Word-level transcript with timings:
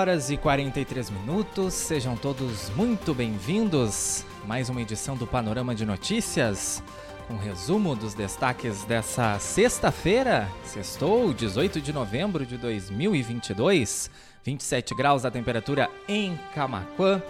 5 0.00 0.02
horas 0.02 0.30
e 0.30 0.36
43 0.38 1.10
minutos, 1.10 1.74
sejam 1.74 2.16
todos 2.16 2.70
muito 2.70 3.12
bem-vindos. 3.12 4.24
Mais 4.46 4.70
uma 4.70 4.80
edição 4.80 5.14
do 5.14 5.26
Panorama 5.26 5.74
de 5.74 5.84
Notícias, 5.84 6.82
um 7.28 7.36
resumo 7.36 7.94
dos 7.94 8.14
destaques 8.14 8.82
dessa 8.84 9.38
sexta-feira, 9.38 10.48
sextou, 10.64 11.34
18 11.34 11.82
de 11.82 11.92
novembro 11.92 12.46
de 12.46 12.56
2022, 12.56 14.10
27 14.42 14.94
graus 14.94 15.26
a 15.26 15.30
temperatura 15.30 15.90
em 16.08 16.38
Camaquã. 16.54 17.20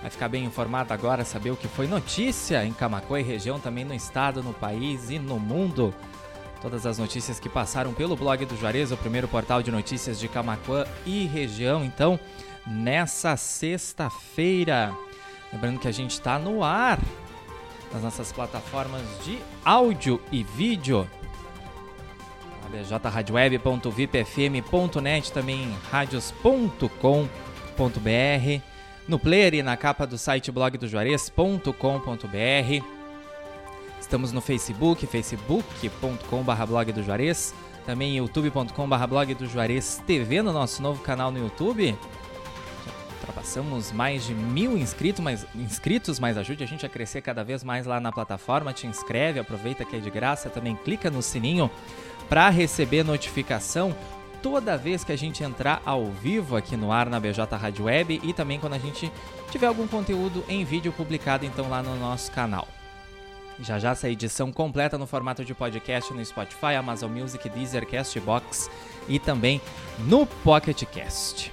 Vai 0.00 0.10
ficar 0.10 0.28
bem 0.28 0.44
informado 0.44 0.92
agora, 0.92 1.24
saber 1.24 1.50
o 1.50 1.56
que 1.56 1.66
foi 1.66 1.88
notícia 1.88 2.64
em 2.64 2.72
Camaquã 2.72 3.18
e 3.18 3.24
região, 3.24 3.58
também 3.58 3.84
no 3.84 3.94
estado, 3.94 4.44
no 4.44 4.54
país 4.54 5.10
e 5.10 5.18
no 5.18 5.40
mundo. 5.40 5.92
Todas 6.62 6.86
as 6.86 6.96
notícias 6.96 7.38
que 7.40 7.48
passaram 7.48 7.92
pelo 7.92 8.14
blog 8.14 8.46
do 8.46 8.56
Juarez, 8.56 8.92
o 8.92 8.96
primeiro 8.96 9.26
portal 9.26 9.64
de 9.64 9.72
notícias 9.72 10.20
de 10.20 10.28
Camacuã 10.28 10.86
e 11.04 11.26
região. 11.26 11.84
Então, 11.84 12.20
nessa 12.64 13.36
sexta-feira, 13.36 14.96
lembrando 15.52 15.80
que 15.80 15.88
a 15.88 15.92
gente 15.92 16.12
está 16.12 16.38
no 16.38 16.62
ar 16.62 17.00
nas 17.92 18.04
nossas 18.04 18.30
plataformas 18.30 19.02
de 19.24 19.40
áudio 19.64 20.22
e 20.30 20.44
vídeo. 20.44 21.10
bjradioweb.vipfm.net, 22.70 25.32
também 25.32 25.76
radios.com.br, 25.90 28.62
no 29.08 29.18
player 29.18 29.54
e 29.54 29.64
na 29.64 29.76
capa 29.76 30.06
do 30.06 30.16
site 30.16 30.52
blogdojuarez.com.br 30.52 33.01
Estamos 34.02 34.32
no 34.32 34.40
Facebook, 34.40 35.06
facebook.com.br 35.06 36.66
blog 36.66 36.92
do 36.92 37.04
Juarez, 37.04 37.54
também 37.86 38.16
youtube.com.br 38.16 39.06
blog 39.08 39.34
do 39.34 39.46
Juarez 39.46 40.02
TV 40.04 40.42
no 40.42 40.52
nosso 40.52 40.82
novo 40.82 41.00
canal 41.02 41.30
no 41.30 41.38
YouTube. 41.38 41.96
Já 42.84 42.92
ultrapassamos 43.14 43.92
mais 43.92 44.26
de 44.26 44.34
mil 44.34 44.76
inscritos 44.76 45.22
mas, 45.22 45.46
inscritos, 45.54 46.18
mas 46.18 46.36
ajude 46.36 46.64
a 46.64 46.66
gente 46.66 46.84
a 46.84 46.88
crescer 46.88 47.22
cada 47.22 47.44
vez 47.44 47.62
mais 47.62 47.86
lá 47.86 48.00
na 48.00 48.10
plataforma. 48.10 48.72
Te 48.72 48.88
inscreve, 48.88 49.38
aproveita 49.38 49.84
que 49.84 49.94
é 49.94 50.00
de 50.00 50.10
graça, 50.10 50.50
também 50.50 50.74
clica 50.74 51.08
no 51.08 51.22
sininho 51.22 51.70
para 52.28 52.50
receber 52.50 53.04
notificação 53.04 53.96
toda 54.42 54.76
vez 54.76 55.04
que 55.04 55.12
a 55.12 55.16
gente 55.16 55.44
entrar 55.44 55.80
ao 55.86 56.06
vivo 56.06 56.56
aqui 56.56 56.76
no 56.76 56.90
ar 56.90 57.08
na 57.08 57.20
BJ 57.20 57.56
Rádio 57.56 57.84
Web 57.84 58.20
e 58.24 58.32
também 58.32 58.58
quando 58.58 58.74
a 58.74 58.78
gente 58.78 59.10
tiver 59.52 59.68
algum 59.68 59.86
conteúdo 59.86 60.44
em 60.48 60.64
vídeo 60.64 60.92
publicado 60.92 61.46
então 61.46 61.70
lá 61.70 61.80
no 61.84 61.96
nosso 61.96 62.32
canal. 62.32 62.66
Já 63.60 63.78
já 63.78 63.90
essa 63.90 64.08
edição 64.08 64.50
completa 64.50 64.96
no 64.98 65.06
formato 65.06 65.44
de 65.44 65.54
podcast 65.54 66.12
no 66.12 66.24
Spotify, 66.24 66.74
Amazon 66.78 67.10
Music, 67.10 67.48
Deezer, 67.48 67.86
Castbox 67.86 68.70
e 69.08 69.18
também 69.18 69.60
no 70.00 70.26
Pocket 70.26 70.84
Cast. 70.84 71.52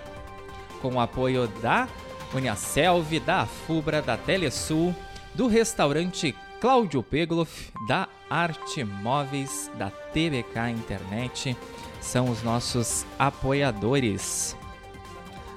com 0.83 0.93
o 0.93 0.99
apoio 0.99 1.47
da 1.63 1.87
Uniaselv, 2.31 3.19
da 3.21 3.47
Fubra, 3.47 4.03
da 4.03 4.15
Telesul, 4.15 4.95
do 5.33 5.47
restaurante 5.47 6.35
Cláudio 6.61 7.01
Pegloff, 7.01 7.73
da 7.87 8.07
Arte 8.29 8.83
Móveis, 8.83 9.71
da 9.79 9.89
TBK 9.89 10.69
Internet 10.77 11.57
são 11.99 12.29
os 12.29 12.43
nossos 12.43 13.03
apoiadores. 13.17 14.55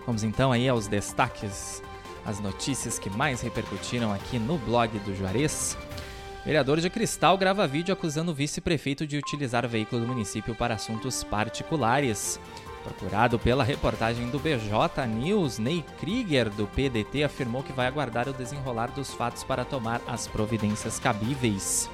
Vamos 0.06 0.24
então 0.24 0.50
aí 0.50 0.66
aos 0.66 0.86
destaques, 0.86 1.82
as 2.24 2.40
notícias 2.40 2.98
que 2.98 3.10
mais 3.10 3.40
repercutiram 3.40 4.12
aqui 4.12 4.38
no 4.38 4.58
blog 4.58 4.98
do 5.00 5.14
Juarez. 5.14 5.76
Vereador 6.44 6.80
de 6.80 6.90
Cristal 6.90 7.38
grava 7.38 7.66
vídeo 7.66 7.92
acusando 7.92 8.32
o 8.32 8.34
vice-prefeito 8.34 9.06
de 9.06 9.16
utilizar 9.16 9.66
veículo 9.68 10.02
do 10.02 10.08
município 10.08 10.54
para 10.54 10.74
assuntos 10.74 11.22
particulares. 11.22 12.40
Procurado 12.82 13.38
pela 13.38 13.62
reportagem 13.62 14.28
do 14.28 14.40
BJ 14.40 15.06
News, 15.06 15.58
Ney 15.58 15.84
Krieger, 16.00 16.50
do 16.50 16.66
PDT, 16.66 17.22
afirmou 17.22 17.62
que 17.62 17.72
vai 17.72 17.86
aguardar 17.86 18.28
o 18.28 18.32
desenrolar 18.32 18.90
dos 18.90 19.14
fatos 19.14 19.44
para 19.44 19.64
tomar 19.64 20.00
as 20.06 20.26
providências 20.26 20.98
cabíveis. 20.98 21.88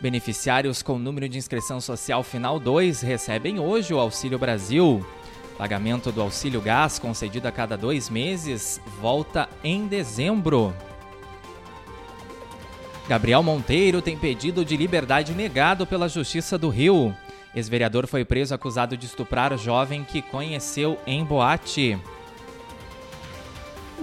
Beneficiários 0.00 0.82
com 0.82 0.98
número 0.98 1.28
de 1.28 1.38
inscrição 1.38 1.80
social 1.80 2.22
final 2.22 2.60
2 2.60 3.00
recebem 3.00 3.58
hoje 3.58 3.92
o 3.92 3.98
Auxílio 3.98 4.38
Brasil. 4.38 5.04
Pagamento 5.56 6.10
do 6.10 6.20
auxílio 6.20 6.60
gás 6.60 6.98
concedido 6.98 7.46
a 7.46 7.52
cada 7.52 7.76
dois 7.76 8.10
meses 8.10 8.80
volta 9.00 9.48
em 9.62 9.86
dezembro. 9.86 10.74
Gabriel 13.08 13.42
Monteiro 13.42 14.00
tem 14.00 14.16
pedido 14.16 14.64
de 14.64 14.76
liberdade 14.76 15.34
negado 15.34 15.86
pela 15.86 16.08
Justiça 16.08 16.56
do 16.56 16.68
Rio. 16.68 17.14
Ex-vereador 17.54 18.06
foi 18.06 18.24
preso 18.24 18.54
acusado 18.54 18.96
de 18.96 19.06
estuprar 19.06 19.56
jovem 19.56 20.02
que 20.02 20.22
conheceu 20.22 20.98
em 21.06 21.24
boate 21.24 21.98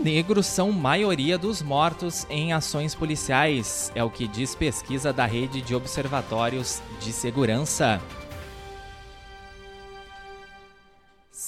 negros 0.02 0.48
são 0.48 0.72
maioria 0.72 1.38
dos 1.38 1.62
mortos 1.62 2.26
em 2.30 2.54
ações 2.54 2.96
policiais, 2.96 3.92
é 3.94 4.04
o 4.04 4.10
que 4.10 4.28
diz 4.28 4.56
pesquisa 4.56 5.14
da 5.14 5.26
Rede 5.26 5.62
de 5.62 5.76
Observatórios 5.76 6.82
de 7.00 7.14
Segurança. 7.14 8.02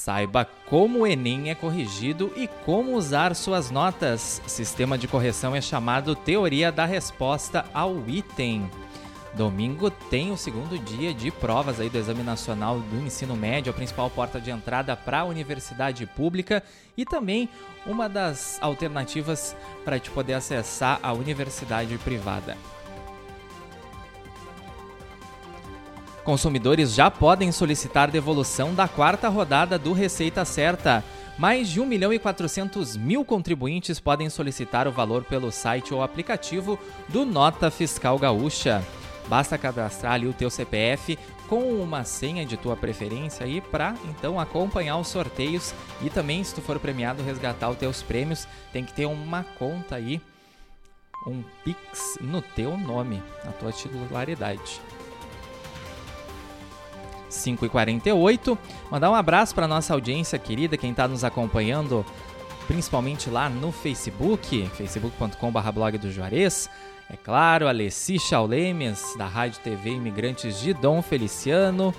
Saiba 0.04 0.46
como 0.66 1.00
o 1.00 1.08
Enem 1.08 1.50
é 1.50 1.56
corrigido 1.56 2.30
e 2.36 2.46
como 2.66 2.98
usar 2.98 3.34
suas 3.34 3.72
notas. 3.72 4.42
Sistema 4.46 4.98
de 4.98 5.08
correção 5.08 5.56
é 5.56 5.62
chamado 5.62 6.14
Teoria 6.14 6.74
da 6.74 6.84
Resposta 6.84 7.64
ao 7.74 8.04
Item. 8.06 8.70
Domingo 9.34 9.90
tem 9.90 10.30
o 10.30 10.36
segundo 10.36 10.78
dia 10.78 11.14
de 11.14 11.32
provas 11.32 11.80
aí 11.80 11.90
do 11.90 11.98
Exame 11.98 12.22
Nacional 12.22 12.82
do 12.82 13.02
Ensino 13.02 13.34
Médio, 13.34 13.72
a 13.72 13.74
principal 13.74 14.10
porta 14.10 14.42
de 14.42 14.52
entrada 14.52 14.94
para 14.94 15.22
a 15.22 15.24
universidade 15.24 16.06
pública 16.06 16.62
e 16.98 17.06
também 17.06 17.48
uma 17.86 18.10
das 18.10 18.58
alternativas 18.62 19.56
para 19.86 20.00
te 20.00 20.12
poder 20.12 20.34
acessar 20.34 21.00
a 21.02 21.14
universidade 21.14 21.98
privada. 22.00 22.58
Consumidores 26.24 26.94
já 26.94 27.12
podem 27.12 27.52
solicitar 27.52 28.10
devolução 28.10 28.74
da 28.74 28.88
quarta 28.88 29.28
rodada 29.28 29.78
do 29.78 29.92
Receita 29.92 30.46
Certa. 30.46 31.04
Mais 31.38 31.68
de 31.68 31.82
1 31.82 31.86
milhão 31.86 32.14
e 32.14 32.20
400 32.20 32.96
mil 32.96 33.26
contribuintes 33.26 34.00
podem 34.00 34.30
solicitar 34.30 34.88
o 34.88 34.92
valor 34.92 35.26
pelo 35.26 35.52
site 35.52 35.94
ou 35.94 36.02
aplicativo 36.02 36.80
do 37.10 37.26
Nota 37.26 37.70
Fiscal 37.70 38.18
Gaúcha. 38.18 38.82
Basta 39.28 39.58
cadastrar 39.58 40.14
ali 40.14 40.26
o 40.26 40.34
teu 40.34 40.50
CPF 40.50 41.20
com 41.50 41.60
uma 41.82 42.06
senha 42.06 42.46
de 42.46 42.56
tua 42.56 42.78
preferência 42.78 43.46
aí 43.46 43.60
para 43.60 43.94
então 44.10 44.40
acompanhar 44.40 44.98
os 44.98 45.10
sorteios 45.10 45.74
e 46.02 46.10
também 46.10 46.42
se 46.42 46.56
tu 46.56 46.62
for 46.62 46.80
premiado 46.80 47.22
resgatar 47.22 47.70
os 47.70 47.78
teus 47.78 48.02
prêmios, 48.02 48.48
tem 48.72 48.86
que 48.86 48.94
ter 48.94 49.06
uma 49.06 49.44
conta 49.60 49.96
aí, 49.96 50.22
um 51.28 51.44
Pix 51.66 52.18
no 52.22 52.42
teu 52.42 52.78
nome, 52.78 53.22
na 53.44 53.52
tua 53.52 53.74
titularidade. 53.74 54.82
5 57.34 57.66
e 57.66 57.70
48 57.70 58.58
Mandar 58.92 59.12
um 59.12 59.16
abraço 59.16 59.54
para 59.54 59.68
nossa 59.68 59.94
audiência 59.94 60.38
querida, 60.38 60.78
quem 60.78 60.92
está 60.92 61.08
nos 61.08 61.24
acompanhando, 61.24 62.06
principalmente 62.68 63.30
lá 63.30 63.50
no 63.50 63.72
Facebook, 63.72 64.70
facebook.com.br 64.76 65.72
blog 65.74 65.98
do 65.98 66.12
Juarez. 66.12 66.70
É 67.10 67.18
claro, 67.18 67.68
Alessi 67.68 68.18
Chaulemes, 68.20 69.16
da 69.18 69.28
Rádio 69.28 69.60
TV 69.62 69.92
Imigrantes 69.92 70.60
de 70.60 70.74
Dom 70.74 71.02
Feliciano. 71.02 71.94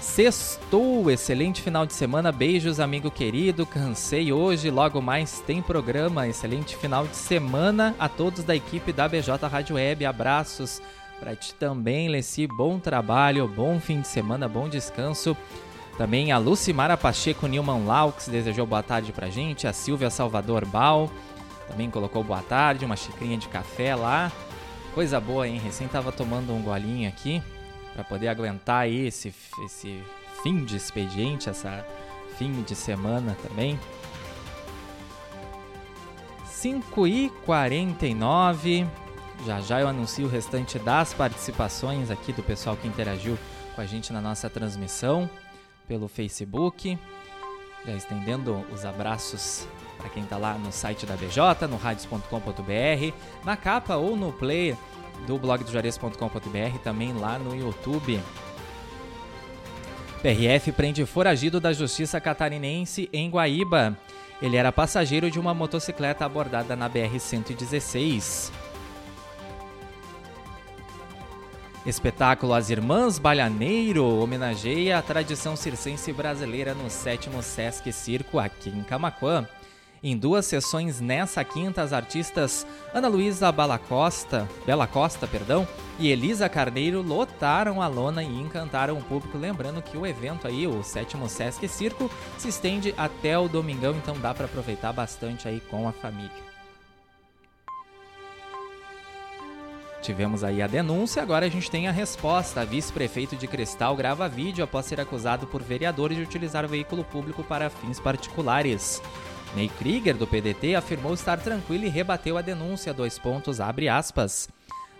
Sextou, 0.00 1.08
excelente 1.12 1.62
final 1.62 1.86
de 1.86 1.92
semana, 1.92 2.32
beijos 2.32 2.80
amigo 2.80 3.08
querido, 3.08 3.64
cansei 3.64 4.32
hoje, 4.32 4.68
logo 4.68 5.00
mais 5.00 5.38
tem 5.46 5.62
programa, 5.62 6.26
excelente 6.26 6.76
final 6.76 7.06
de 7.06 7.14
semana 7.14 7.94
a 8.00 8.08
todos 8.08 8.42
da 8.42 8.56
equipe 8.56 8.92
da 8.92 9.06
BJ 9.06 9.46
Rádio 9.46 9.76
Web, 9.76 10.04
abraços 10.04 10.82
para 11.22 11.36
ti 11.36 11.54
também, 11.54 12.08
Leci, 12.08 12.48
bom 12.48 12.80
trabalho, 12.80 13.46
bom 13.46 13.78
fim 13.78 14.00
de 14.00 14.08
semana, 14.08 14.48
bom 14.48 14.68
descanso. 14.68 15.36
Também 15.96 16.32
a 16.32 16.38
Lucimara 16.38 16.96
Pacheco 16.96 17.46
Nilman 17.46 17.84
Laux 17.84 18.26
desejou 18.26 18.66
boa 18.66 18.82
tarde 18.82 19.12
pra 19.12 19.30
gente, 19.30 19.68
a 19.68 19.72
Silvia 19.72 20.10
Salvador 20.10 20.66
Bal 20.66 21.08
também 21.68 21.88
colocou 21.88 22.24
boa 22.24 22.42
tarde, 22.42 22.84
uma 22.84 22.96
xicrinha 22.96 23.38
de 23.38 23.46
café 23.46 23.94
lá. 23.94 24.32
Coisa 24.94 25.20
boa, 25.20 25.46
hein? 25.46 25.60
Recém 25.62 25.86
tava 25.86 26.10
tomando 26.10 26.52
um 26.52 26.60
golinho 26.60 27.08
aqui 27.08 27.40
para 27.92 28.02
poder 28.02 28.26
aguentar 28.26 28.80
aí 28.80 29.06
esse, 29.06 29.32
esse 29.64 30.02
fim 30.42 30.64
de 30.64 30.76
expediente, 30.76 31.48
essa 31.48 31.86
fim 32.36 32.62
de 32.62 32.74
semana 32.74 33.36
também. 33.46 33.78
5 36.46 37.06
e 37.06 37.30
49 37.44 38.88
já 39.46 39.60
já 39.60 39.80
eu 39.80 39.88
anuncio 39.88 40.26
o 40.26 40.28
restante 40.28 40.78
das 40.78 41.12
participações 41.12 42.10
aqui 42.10 42.32
do 42.32 42.42
pessoal 42.42 42.76
que 42.76 42.86
interagiu 42.86 43.38
com 43.74 43.80
a 43.80 43.86
gente 43.86 44.12
na 44.12 44.20
nossa 44.20 44.48
transmissão 44.48 45.28
pelo 45.86 46.08
Facebook. 46.08 46.98
Já 47.84 47.92
estendendo 47.92 48.64
os 48.72 48.84
abraços 48.84 49.66
para 49.98 50.08
quem 50.08 50.22
está 50.22 50.36
lá 50.36 50.54
no 50.54 50.72
site 50.72 51.06
da 51.06 51.16
BJ, 51.16 51.66
no 51.68 51.76
radios.com.br, 51.76 53.14
na 53.44 53.56
capa 53.56 53.96
ou 53.96 54.16
no 54.16 54.32
player 54.32 54.76
do 55.26 55.38
blog 55.38 55.64
do 55.64 55.70
Juarez.com.br, 55.70 56.78
também 56.82 57.12
lá 57.12 57.38
no 57.38 57.54
YouTube. 57.54 58.20
PRF 60.22 60.70
prende 60.72 61.04
foragido 61.04 61.58
da 61.58 61.72
Justiça 61.72 62.20
Catarinense 62.20 63.08
em 63.12 63.28
Guaíba. 63.28 63.98
Ele 64.40 64.56
era 64.56 64.72
passageiro 64.72 65.30
de 65.30 65.38
uma 65.38 65.52
motocicleta 65.52 66.24
abordada 66.24 66.76
na 66.76 66.88
BR-116. 66.88 68.52
Espetáculo 71.84 72.54
As 72.54 72.70
Irmãs 72.70 73.18
Balhaneiro 73.18 74.04
homenageia 74.04 74.98
a 74.98 75.02
tradição 75.02 75.56
circense 75.56 76.12
brasileira 76.12 76.74
no 76.74 76.88
sétimo 76.88 77.42
Sesc 77.42 77.92
Circo 77.92 78.38
aqui 78.38 78.70
em 78.70 78.84
Camaquã. 78.84 79.48
Em 80.00 80.16
duas 80.16 80.46
sessões 80.46 81.00
nessa 81.00 81.42
quinta, 81.42 81.82
as 81.82 81.92
artistas 81.92 82.64
Ana 82.94 83.08
Luísa 83.08 83.50
Bela 83.50 83.78
Costa, 83.78 84.48
Bela 84.64 84.86
Costa 84.86 85.26
perdão, 85.26 85.66
e 85.98 86.08
Elisa 86.08 86.48
Carneiro 86.48 87.02
lotaram 87.02 87.82
a 87.82 87.88
lona 87.88 88.22
e 88.22 88.40
encantaram 88.40 88.96
o 88.96 89.02
público. 89.02 89.36
Lembrando 89.36 89.82
que 89.82 89.96
o 89.96 90.06
evento 90.06 90.46
aí, 90.46 90.68
o 90.68 90.84
sétimo 90.84 91.28
Sesc 91.28 91.66
Circo, 91.66 92.08
se 92.38 92.48
estende 92.48 92.94
até 92.96 93.36
o 93.36 93.48
domingão, 93.48 93.94
então 93.96 94.16
dá 94.20 94.32
para 94.32 94.46
aproveitar 94.46 94.92
bastante 94.92 95.48
aí 95.48 95.60
com 95.68 95.88
a 95.88 95.92
família. 95.92 96.51
Tivemos 100.02 100.42
aí 100.42 100.60
a 100.60 100.66
denúncia, 100.66 101.22
agora 101.22 101.46
a 101.46 101.48
gente 101.48 101.70
tem 101.70 101.86
a 101.86 101.92
resposta. 101.92 102.66
Vice-prefeito 102.66 103.36
de 103.36 103.46
Cristal 103.46 103.94
grava 103.94 104.28
vídeo 104.28 104.64
após 104.64 104.84
ser 104.84 105.00
acusado 105.00 105.46
por 105.46 105.62
vereadores 105.62 106.16
de 106.16 106.24
utilizar 106.24 106.64
o 106.64 106.68
veículo 106.68 107.04
público 107.04 107.44
para 107.44 107.70
fins 107.70 108.00
particulares. 108.00 109.00
Ney 109.54 109.68
Krieger, 109.68 110.16
do 110.16 110.26
PDT, 110.26 110.74
afirmou 110.74 111.14
estar 111.14 111.38
tranquilo 111.38 111.84
e 111.84 111.88
rebateu 111.88 112.36
a 112.36 112.42
denúncia. 112.42 112.92
Dois 112.92 113.16
pontos, 113.16 113.60
abre 113.60 113.88
aspas. 113.88 114.48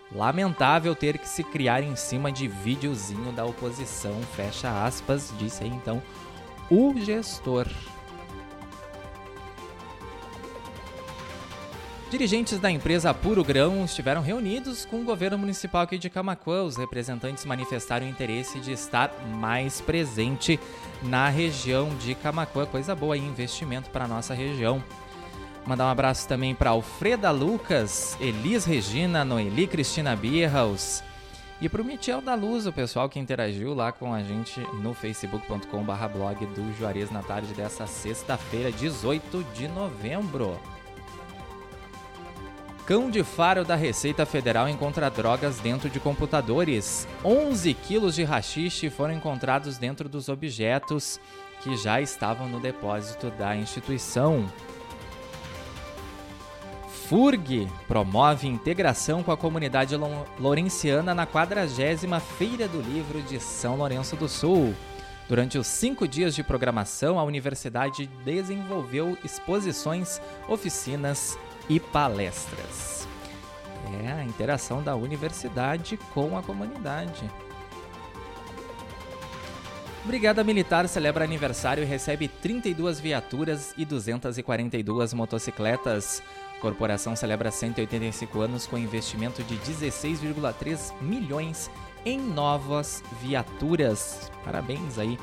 Lamentável 0.09 0.95
ter 0.95 1.17
que 1.17 1.27
se 1.27 1.43
criar 1.43 1.83
em 1.83 1.97
cima 1.97 2.31
de 2.31 2.47
videozinho 2.47 3.33
da 3.33 3.43
oposição, 3.43 4.21
fecha 4.35 4.85
aspas, 4.85 5.33
disse 5.37 5.63
aí 5.63 5.69
então 5.69 6.01
o 6.69 6.93
gestor. 6.97 7.67
Dirigentes 12.13 12.59
da 12.59 12.69
empresa 12.69 13.11
Puro 13.11 13.43
Grão 13.43 13.83
estiveram 13.85 14.21
reunidos 14.21 14.85
com 14.85 15.01
o 15.01 15.03
governo 15.03 15.35
municipal 15.35 15.81
aqui 15.81 15.97
de 15.97 16.11
Camacuã. 16.11 16.61
Os 16.61 16.77
representantes 16.77 17.43
manifestaram 17.43 18.05
o 18.05 18.09
interesse 18.09 18.59
de 18.59 18.71
estar 18.71 19.11
mais 19.39 19.81
presente 19.81 20.59
na 21.01 21.27
região 21.27 21.89
de 21.95 22.13
Camacuã. 22.13 22.67
Coisa 22.67 22.93
boa 22.93 23.15
aí, 23.15 23.19
investimento 23.19 23.89
para 23.89 24.07
nossa 24.07 24.35
região. 24.35 24.83
Mandar 25.65 25.85
um 25.85 25.89
abraço 25.89 26.27
também 26.27 26.53
para 26.53 26.69
Alfreda 26.69 27.31
Lucas, 27.31 28.15
Elis 28.21 28.63
Regina, 28.63 29.25
Noeli 29.25 29.65
Cristina 29.65 30.15
Bierhaus 30.15 31.01
e 31.59 31.67
para 31.67 31.81
o 31.81 31.85
Michel 31.85 32.21
da 32.21 32.35
Luz, 32.35 32.67
o 32.67 32.71
pessoal 32.71 33.09
que 33.09 33.17
interagiu 33.17 33.73
lá 33.73 33.91
com 33.91 34.13
a 34.13 34.21
gente 34.21 34.59
no 34.83 34.93
facebook.com/blog 34.93 36.45
do 36.45 36.77
Juarez 36.77 37.09
na 37.09 37.23
tarde 37.23 37.55
dessa 37.55 37.87
sexta-feira, 37.87 38.71
18 38.71 39.43
de 39.55 39.67
novembro. 39.67 40.59
Cão 42.85 43.09
de 43.09 43.23
faro 43.23 43.63
da 43.63 43.75
Receita 43.75 44.25
Federal 44.25 44.67
encontra 44.67 45.09
drogas 45.09 45.57
dentro 45.57 45.89
de 45.89 46.01
computadores. 46.01 47.07
11 47.23 47.73
quilos 47.75 48.13
de 48.13 48.25
rachixe 48.25 48.89
foram 48.89 49.13
encontrados 49.13 49.77
dentro 49.77 50.09
dos 50.09 50.27
objetos 50.27 51.17
que 51.61 51.77
já 51.77 52.01
estavam 52.01 52.49
no 52.49 52.59
depósito 52.59 53.29
da 53.31 53.55
instituição. 53.55 54.45
FURG 57.07 57.69
promove 57.87 58.49
integração 58.49 59.23
com 59.23 59.31
a 59.31 59.37
comunidade 59.37 59.95
lorenciana 60.37 61.15
na 61.15 61.25
40 61.25 62.19
Feira 62.19 62.67
do 62.67 62.81
Livro 62.81 63.21
de 63.21 63.39
São 63.39 63.77
Lourenço 63.77 64.17
do 64.17 64.27
Sul. 64.27 64.75
Durante 65.29 65.57
os 65.57 65.67
cinco 65.67 66.05
dias 66.05 66.35
de 66.35 66.43
programação, 66.43 67.17
a 67.17 67.23
universidade 67.23 68.09
desenvolveu 68.25 69.17
exposições, 69.23 70.19
oficinas 70.49 71.37
e 71.69 71.79
palestras. 71.79 73.07
É 74.03 74.11
a 74.11 74.23
interação 74.23 74.81
da 74.81 74.95
universidade 74.95 75.97
com 76.13 76.37
a 76.37 76.43
comunidade. 76.43 77.29
Brigada 80.05 80.43
Militar 80.43 80.87
celebra 80.89 81.23
aniversário 81.23 81.81
e 81.81 81.85
recebe 81.85 82.27
32 82.27 82.99
viaturas 82.99 83.73
e 83.77 83.85
242 83.85 85.13
motocicletas. 85.13 86.21
Corporação 86.59 87.15
celebra 87.15 87.51
185 87.51 88.41
anos 88.41 88.67
com 88.67 88.77
investimento 88.77 89.41
de 89.43 89.55
16,3 89.55 90.93
milhões 91.01 91.71
em 92.05 92.19
novas 92.19 93.01
viaturas. 93.21 94.29
Parabéns 94.43 94.99
aí 94.99 95.17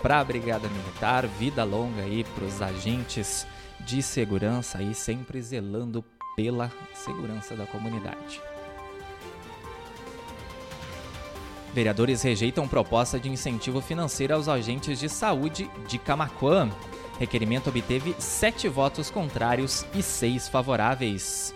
para 0.00 0.20
a 0.20 0.24
Brigada 0.24 0.68
Militar, 0.68 1.26
vida 1.26 1.64
longa 1.64 2.02
aí 2.02 2.24
para 2.24 2.44
os 2.44 2.62
agentes 2.62 3.46
de 3.86 4.02
segurança 4.02 4.78
aí, 4.78 4.94
sempre 4.94 5.40
zelando 5.40 6.04
pela 6.36 6.70
segurança 6.94 7.54
da 7.56 7.66
comunidade. 7.66 8.40
Vereadores 11.72 12.22
rejeitam 12.22 12.66
proposta 12.66 13.18
de 13.18 13.28
incentivo 13.28 13.80
financeiro 13.80 14.34
aos 14.34 14.48
agentes 14.48 14.98
de 14.98 15.08
saúde 15.08 15.70
de 15.86 15.98
Camaquã. 15.98 16.68
Requerimento 17.18 17.68
obteve 17.68 18.14
sete 18.18 18.68
votos 18.68 19.10
contrários 19.10 19.86
e 19.94 20.02
seis 20.02 20.48
favoráveis. 20.48 21.54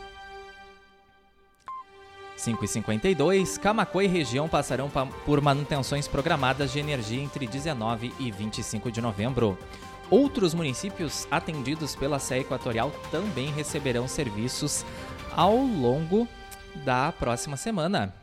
5,52, 2.39 3.59
Camacuã 3.59 4.05
e 4.05 4.07
região 4.07 4.49
passarão 4.49 4.91
por 5.25 5.41
manutenções 5.41 6.07
programadas 6.07 6.73
de 6.73 6.79
energia 6.79 7.23
entre 7.23 7.47
19 7.47 8.13
e 8.19 8.31
25 8.31 8.93
de 8.93 9.01
novembro. 9.01 9.57
Outros 10.11 10.55
municípios 10.55 11.27
atendidos 11.31 11.97
pela 11.97 12.19
CE 12.19 12.41
Equatorial 12.41 12.93
também 13.11 13.51
receberão 13.51 14.07
serviços 14.07 14.85
ao 15.35 15.57
longo 15.57 16.29
da 16.85 17.11
próxima 17.13 17.57
semana. 17.57 18.15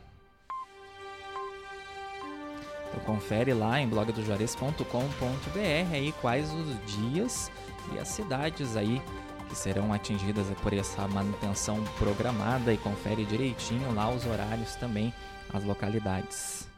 Então, 2.88 3.00
confere 3.04 3.52
lá 3.54 3.80
em 3.80 3.88
blogdojuarez.com.br 3.88 5.92
aí 5.92 6.12
quais 6.20 6.52
os 6.52 6.94
dias 6.94 7.50
e 7.92 7.98
as 7.98 8.08
cidades 8.08 8.76
aí 8.76 9.02
que 9.48 9.56
serão 9.56 9.92
atingidas 9.92 10.46
por 10.62 10.72
essa 10.72 11.08
manutenção 11.08 11.82
programada 11.98 12.72
e 12.72 12.78
confere 12.78 13.24
direitinho 13.24 13.92
lá 13.94 14.08
os 14.08 14.24
horários 14.24 14.76
também, 14.76 15.12
as 15.52 15.64
localidades. 15.64 16.71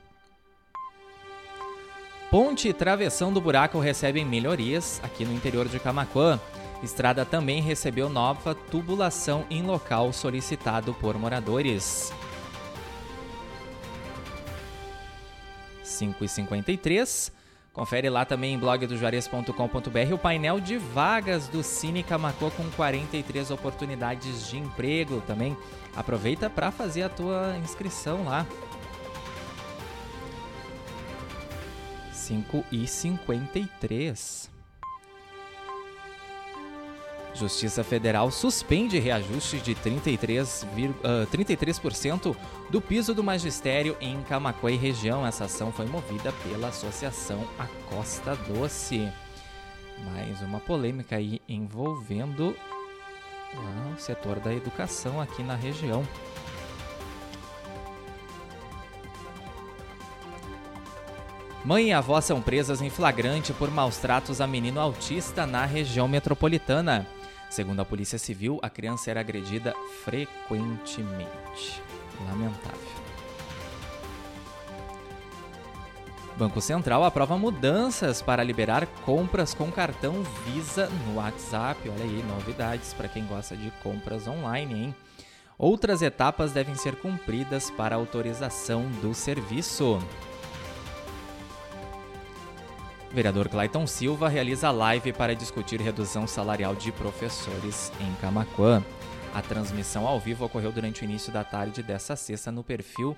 Ponte 2.34 2.68
e 2.68 2.72
travessão 2.72 3.32
do 3.32 3.40
buraco 3.40 3.78
recebem 3.78 4.24
melhorias 4.24 5.00
aqui 5.04 5.24
no 5.24 5.32
interior 5.32 5.68
de 5.68 5.78
Camaquã. 5.78 6.40
Estrada 6.82 7.24
também 7.24 7.62
recebeu 7.62 8.08
nova 8.08 8.56
tubulação 8.56 9.44
em 9.48 9.62
local 9.62 10.12
solicitado 10.12 10.92
por 10.94 11.16
moradores. 11.16 12.12
5,53. 15.84 17.30
Confere 17.72 18.10
lá 18.10 18.24
também 18.24 18.54
em 18.54 18.58
blog 18.58 18.84
do 18.84 18.96
juarez.com.br 18.96 20.12
o 20.12 20.18
painel 20.18 20.58
de 20.58 20.76
vagas 20.76 21.46
do 21.46 21.62
Cine 21.62 22.02
Camacuã 22.02 22.50
com 22.50 22.68
43 22.70 23.52
oportunidades 23.52 24.48
de 24.48 24.58
emprego. 24.58 25.22
Também 25.24 25.56
aproveita 25.94 26.50
para 26.50 26.72
fazer 26.72 27.04
a 27.04 27.08
tua 27.08 27.56
inscrição 27.62 28.24
lá. 28.24 28.44
5 32.24 32.64
e 32.72 32.86
53. 32.86 34.50
Justiça 37.34 37.84
Federal 37.84 38.30
suspende 38.30 38.98
reajuste 38.98 39.58
de 39.58 39.74
33, 39.74 40.62
uh, 40.62 40.66
33% 41.30 42.34
do 42.70 42.80
piso 42.80 43.12
do 43.12 43.22
magistério 43.22 43.96
em 44.00 44.22
Camacuã 44.22 44.70
e 44.70 44.76
região. 44.76 45.26
Essa 45.26 45.44
ação 45.44 45.70
foi 45.72 45.84
movida 45.86 46.32
pela 46.44 46.68
Associação 46.68 47.46
A 47.58 47.66
Costa 47.90 48.36
Doce. 48.36 49.10
Mais 50.12 50.40
uma 50.40 50.60
polêmica 50.60 51.16
aí 51.16 51.42
envolvendo 51.48 52.50
uh, 53.54 53.94
o 53.94 53.98
setor 53.98 54.38
da 54.40 54.54
educação 54.54 55.20
aqui 55.20 55.42
na 55.42 55.56
região. 55.56 56.06
Mãe 61.64 61.88
e 61.88 61.92
avó 61.94 62.20
são 62.20 62.42
presas 62.42 62.82
em 62.82 62.90
flagrante 62.90 63.54
por 63.54 63.70
maus 63.70 63.96
tratos 63.96 64.42
a 64.42 64.46
menino 64.46 64.78
autista 64.78 65.46
na 65.46 65.64
região 65.64 66.06
metropolitana. 66.06 67.06
Segundo 67.48 67.80
a 67.80 67.84
Polícia 67.86 68.18
Civil, 68.18 68.58
a 68.62 68.68
criança 68.68 69.10
era 69.10 69.20
agredida 69.20 69.74
frequentemente. 70.04 71.82
Lamentável. 72.28 72.78
Banco 76.36 76.60
Central 76.60 77.02
aprova 77.02 77.38
mudanças 77.38 78.20
para 78.20 78.44
liberar 78.44 78.86
compras 79.06 79.54
com 79.54 79.72
cartão 79.72 80.22
Visa 80.44 80.90
no 81.06 81.16
WhatsApp. 81.16 81.88
Olha 81.88 82.04
aí, 82.04 82.22
novidades 82.28 82.92
para 82.92 83.08
quem 83.08 83.24
gosta 83.24 83.56
de 83.56 83.70
compras 83.82 84.28
online, 84.28 84.74
hein? 84.74 84.94
Outras 85.56 86.02
etapas 86.02 86.52
devem 86.52 86.74
ser 86.74 86.96
cumpridas 86.96 87.70
para 87.70 87.94
autorização 87.94 88.82
do 89.00 89.14
serviço. 89.14 89.98
Vereador 93.14 93.48
Clayton 93.48 93.86
Silva 93.86 94.28
realiza 94.28 94.72
live 94.72 95.12
para 95.12 95.36
discutir 95.36 95.80
redução 95.80 96.26
salarial 96.26 96.74
de 96.74 96.90
professores 96.90 97.92
em 98.00 98.12
Camaquã. 98.20 98.82
A 99.32 99.40
transmissão 99.40 100.04
ao 100.04 100.18
vivo 100.18 100.44
ocorreu 100.44 100.72
durante 100.72 101.02
o 101.02 101.04
início 101.04 101.32
da 101.32 101.44
tarde 101.44 101.80
dessa 101.80 102.16
sexta 102.16 102.50
no 102.50 102.64
perfil 102.64 103.16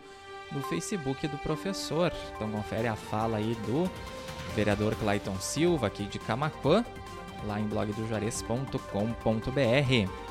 do 0.53 0.61
Facebook 0.61 1.27
do 1.27 1.39
professor. 1.39 2.13
Então 2.35 2.51
confere 2.51 2.89
a 2.89 2.95
fala 2.95 3.39
aí 3.39 3.57
do 3.67 3.91
vereador 4.55 4.95
Clayton 4.97 5.41
Silva 5.41 5.87
aqui 5.87 6.05
de 6.05 6.19
Camaquã, 6.19 6.85
lá 7.47 7.59
em 7.59 7.65
blogdojares.com.br. 7.65 10.26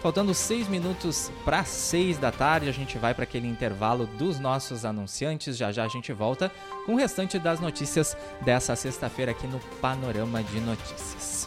Faltando 0.00 0.32
seis 0.32 0.66
minutos 0.66 1.30
para 1.44 1.62
seis 1.62 2.16
da 2.16 2.32
tarde, 2.32 2.68
a 2.70 2.72
gente 2.72 2.96
vai 2.96 3.12
para 3.12 3.24
aquele 3.24 3.46
intervalo 3.46 4.06
dos 4.06 4.40
nossos 4.40 4.86
anunciantes. 4.86 5.58
Já 5.58 5.70
já 5.70 5.84
a 5.84 5.88
gente 5.88 6.10
volta 6.10 6.50
com 6.86 6.94
o 6.94 6.96
restante 6.96 7.38
das 7.38 7.60
notícias 7.60 8.16
dessa 8.40 8.74
sexta-feira 8.74 9.32
aqui 9.32 9.46
no 9.46 9.60
Panorama 9.80 10.42
de 10.42 10.58
Notícias. 10.60 11.46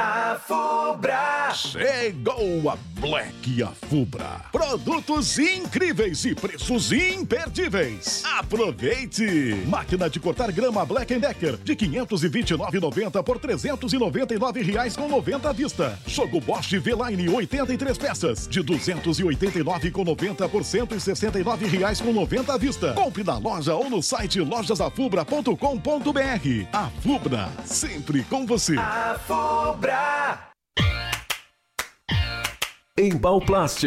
A 0.00 0.38
Fubra! 0.38 1.52
Chegou 1.52 2.70
a 2.70 2.78
Black 3.00 3.62
Afubra. 3.64 4.42
Produtos 4.52 5.36
incríveis 5.38 6.24
e 6.24 6.34
preços 6.34 6.92
imperdíveis. 6.92 8.22
Aproveite! 8.24 9.56
Máquina 9.66 10.08
de 10.08 10.20
cortar 10.20 10.52
grama 10.52 10.84
Black 10.84 11.18
Decker 11.18 11.56
de 11.56 11.74
529,90 11.74 13.22
por 13.24 13.40
399 13.40 14.62
reais 14.62 14.96
com 14.96 15.08
90 15.08 15.48
à 15.48 15.52
vista. 15.52 15.98
Jogo 16.06 16.40
Bosch 16.40 16.78
V-Line 16.78 17.28
83 17.28 17.98
peças 17.98 18.46
de 18.46 18.62
289,90 18.62 20.48
por 20.48 20.64
169 20.64 21.66
reais 21.66 22.00
com 22.00 22.12
90 22.12 22.52
à 22.52 22.56
vista. 22.56 22.92
Compre 22.92 23.24
na 23.24 23.38
loja 23.38 23.74
ou 23.74 23.90
no 23.90 24.00
site 24.00 24.40
lojasafubra.com.br. 24.40 26.68
A 26.72 26.88
Fubra, 27.02 27.48
sempre 27.64 28.22
com 28.24 28.46
você. 28.46 28.76
A 28.78 29.18
Fubra! 29.88 30.52
Embalplast, 32.98 33.86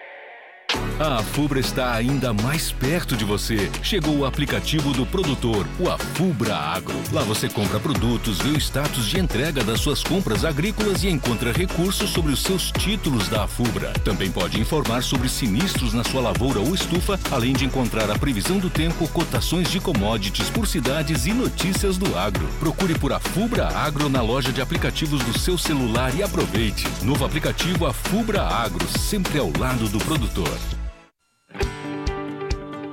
A 0.99 1.23
Fubra 1.23 1.59
está 1.59 1.95
ainda 1.95 2.31
mais 2.31 2.71
perto 2.71 3.17
de 3.17 3.25
você. 3.25 3.71
Chegou 3.81 4.19
o 4.19 4.25
aplicativo 4.25 4.93
do 4.93 5.03
produtor, 5.03 5.67
o 5.79 5.89
Afubra 5.89 6.55
Agro. 6.55 6.93
Lá 7.11 7.23
você 7.23 7.49
compra 7.49 7.79
produtos, 7.79 8.37
vê 8.37 8.49
o 8.49 8.57
status 8.57 9.07
de 9.07 9.19
entrega 9.19 9.63
das 9.63 9.79
suas 9.81 10.03
compras 10.03 10.45
agrícolas 10.45 11.03
e 11.03 11.09
encontra 11.09 11.51
recursos 11.51 12.11
sobre 12.11 12.31
os 12.31 12.43
seus 12.43 12.71
títulos 12.71 13.27
da 13.27 13.45
Afubra. 13.45 13.91
Também 14.05 14.31
pode 14.31 14.59
informar 14.59 15.01
sobre 15.01 15.27
sinistros 15.27 15.91
na 15.91 16.03
sua 16.03 16.21
lavoura 16.21 16.59
ou 16.59 16.75
estufa, 16.75 17.19
além 17.31 17.53
de 17.53 17.65
encontrar 17.65 18.11
a 18.11 18.19
previsão 18.19 18.59
do 18.59 18.69
tempo, 18.69 19.07
cotações 19.07 19.71
de 19.71 19.79
commodities 19.79 20.51
por 20.51 20.67
cidades 20.67 21.25
e 21.25 21.33
notícias 21.33 21.97
do 21.97 22.15
agro. 22.15 22.47
Procure 22.59 22.93
por 22.93 23.11
Afubra 23.11 23.67
Agro 23.69 24.07
na 24.07 24.21
loja 24.21 24.51
de 24.51 24.61
aplicativos 24.61 25.23
do 25.23 25.37
seu 25.39 25.57
celular 25.57 26.13
e 26.15 26.21
aproveite. 26.21 26.87
Novo 27.01 27.25
aplicativo 27.25 27.87
Afubra 27.87 28.43
Agro, 28.43 28.87
sempre 28.99 29.39
ao 29.39 29.51
lado 29.57 29.89
do 29.89 29.97
produtor. 29.99 30.60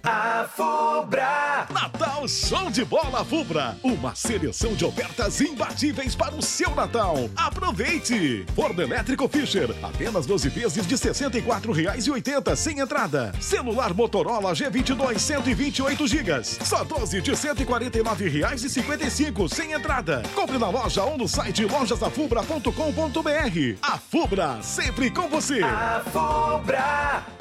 A 0.03 0.45
Fubra! 0.55 1.67
Show 2.27 2.69
de 2.69 2.85
Bola 2.85 3.25
Fubra, 3.25 3.75
uma 3.83 4.13
seleção 4.13 4.75
de 4.75 4.85
ofertas 4.85 5.41
imbatíveis 5.41 6.15
para 6.15 6.35
o 6.35 6.41
seu 6.41 6.75
Natal. 6.75 7.29
Aproveite! 7.35 8.45
Forno 8.55 8.81
elétrico 8.81 9.27
Fischer, 9.27 9.73
apenas 9.81 10.25
12 10.25 10.49
vezes 10.49 10.85
de 10.85 10.95
R$ 10.95 11.01
64,80 11.01 12.55
sem 12.55 12.79
entrada. 12.79 13.31
Celular 13.39 13.93
Motorola 13.93 14.53
G22 14.53 15.17
128 15.17 16.07
GB, 16.07 16.43
só 16.43 16.83
12 16.83 17.21
de 17.21 17.31
R$ 17.31 17.37
149,55 17.37 19.49
sem 19.49 19.71
entrada. 19.73 20.21
Compre 20.35 20.57
na 20.57 20.69
loja 20.69 21.03
ou 21.03 21.17
no 21.17 21.27
site 21.27 21.65
lojasafubra.com.br. 21.65 23.77
A 23.81 23.97
Fubra, 23.97 24.61
sempre 24.61 25.09
com 25.09 25.27
você. 25.27 25.61
A 25.63 26.03
Fubra. 26.11 27.40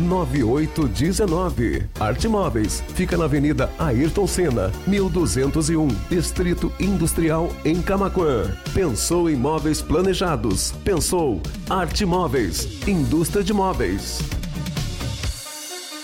9819. 0.00 1.88
Arte 1.98 2.28
Móveis 2.28 2.82
fica 2.94 3.16
na 3.16 3.24
Avenida 3.24 3.70
Ayrton 3.78 4.26
Senna, 4.26 4.72
1201, 4.86 5.88
Distrito 6.08 6.72
Industrial 6.80 7.48
em 7.64 7.80
Camaquã. 7.80 8.50
Pensou 8.74 9.28
em 9.28 9.36
móveis 9.36 9.80
planejados? 9.82 10.72
Pensou 10.84 11.40
Arte 11.68 12.04
Móveis, 12.04 12.86
indústria 12.88 13.44
de 13.44 13.52
móveis. 13.52 14.18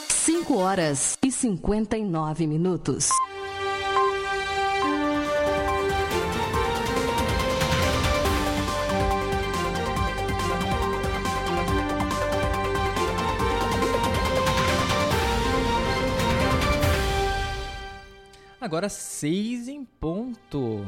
5 0.08 0.58
horas 0.58 1.16
e 1.24 1.30
59 1.30 2.46
minutos. 2.46 3.08
Agora 18.66 18.88
seis 18.88 19.68
em 19.68 19.84
ponto. 19.84 20.84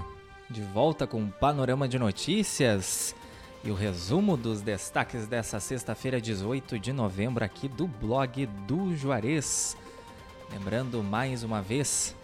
De 0.51 0.61
volta 0.61 1.07
com 1.07 1.21
um 1.21 1.31
panorama 1.31 1.87
de 1.87 1.97
notícias 1.97 3.15
e 3.63 3.71
o 3.71 3.75
resumo 3.75 4.37
dos 4.37 4.61
destaques 4.61 5.29
dessa 5.29 5.61
sexta-feira, 5.61 6.21
18 6.21 6.77
de 6.77 6.93
novembro, 6.93 7.45
aqui 7.45 7.69
do 7.69 7.87
blog 7.87 8.47
do 8.67 8.97
Juarez. 8.97 9.77
Lembrando 10.53 11.05
mais 11.05 11.45
uma 11.45 11.63
vez 11.63 12.17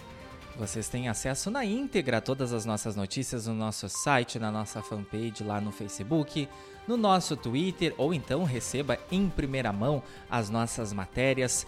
vocês 0.56 0.88
têm 0.88 1.08
acesso 1.08 1.50
na 1.50 1.64
íntegra 1.64 2.18
a 2.18 2.20
todas 2.20 2.52
as 2.52 2.64
nossas 2.64 2.94
notícias 2.94 3.46
no 3.46 3.54
nosso 3.54 3.88
site, 3.88 4.38
na 4.38 4.52
nossa 4.52 4.82
fanpage 4.82 5.42
lá 5.42 5.60
no 5.60 5.72
Facebook, 5.72 6.48
no 6.86 6.96
nosso 6.96 7.36
Twitter 7.36 7.92
ou 7.98 8.14
então 8.14 8.44
receba 8.44 8.98
em 9.10 9.28
primeira 9.28 9.72
mão 9.72 10.02
as 10.30 10.50
nossas 10.50 10.92
matérias 10.92 11.66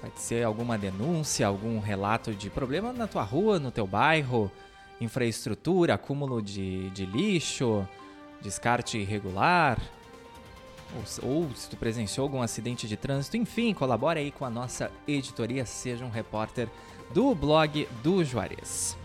Pode 0.00 0.20
ser 0.20 0.44
alguma 0.44 0.78
denúncia, 0.78 1.46
algum 1.46 1.78
relato 1.78 2.32
de 2.32 2.48
problema 2.48 2.92
na 2.92 3.06
tua 3.06 3.22
rua, 3.22 3.58
no 3.58 3.70
teu 3.70 3.86
bairro, 3.86 4.50
infraestrutura, 5.00 5.94
acúmulo 5.94 6.40
de, 6.40 6.88
de 6.90 7.04
lixo, 7.04 7.86
descarte 8.40 8.98
irregular, 8.98 9.78
ou, 10.94 11.30
ou, 11.30 11.50
se 11.54 11.68
tu 11.68 11.76
presenciou 11.76 12.24
algum 12.24 12.42
acidente 12.42 12.88
de 12.88 12.96
trânsito, 12.96 13.36
enfim, 13.36 13.72
colabore 13.72 14.20
aí 14.20 14.30
com 14.30 14.44
a 14.44 14.50
nossa 14.50 14.90
editoria, 15.06 15.64
seja 15.64 16.04
um 16.04 16.10
repórter 16.10 16.68
do 17.12 17.34
blog 17.34 17.88
do 18.02 18.24
Juarez. 18.24 18.96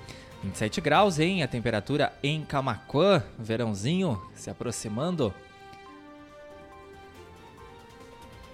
27 0.44 0.82
graus, 0.82 1.20
hein? 1.20 1.42
A 1.42 1.48
temperatura 1.48 2.14
em 2.22 2.44
Camacuã, 2.44 3.24
verãozinho 3.38 4.22
se 4.36 4.50
aproximando. 4.50 5.34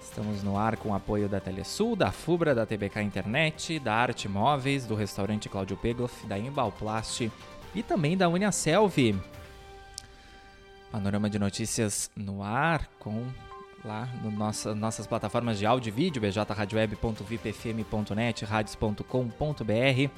Estamos 0.00 0.42
no 0.42 0.58
ar 0.58 0.76
com 0.76 0.90
o 0.90 0.94
apoio 0.94 1.28
da 1.28 1.40
Telesul, 1.40 1.96
da 1.96 2.12
Fubra, 2.12 2.54
da 2.54 2.66
TBK 2.66 3.00
Internet, 3.00 3.78
da 3.78 3.94
Arte 3.94 4.28
Móveis, 4.28 4.84
do 4.84 4.94
restaurante 4.94 5.48
Cláudio 5.48 5.76
Pegloff, 5.76 6.26
da 6.26 6.38
Embalplast 6.38 7.30
e 7.74 7.82
também 7.82 8.16
da 8.16 8.28
Uniaselv. 8.28 8.94
Panorama 10.92 11.28
de 11.30 11.38
notícias 11.38 12.10
no 12.14 12.42
ar 12.42 12.86
com 12.98 13.24
lá 13.82 14.06
no 14.22 14.30
nossa, 14.30 14.74
nossas 14.74 15.06
plataformas 15.06 15.58
de 15.58 15.64
áudio 15.66 15.88
e 15.88 15.90
vídeo, 15.90 16.20
bjradioweb.vipfm.net, 16.20 18.44
radios.com.br, 18.44 20.10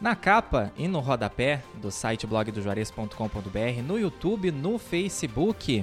na 0.00 0.14
capa 0.14 0.70
e 0.76 0.86
no 0.86 1.00
rodapé 1.00 1.62
do 1.80 1.90
site 1.90 2.26
blogdojuarez.com.br, 2.26 3.82
no 3.82 3.98
YouTube, 3.98 4.52
no 4.52 4.78
Facebook, 4.78 5.82